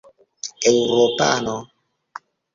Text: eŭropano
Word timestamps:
eŭropano 0.71 1.55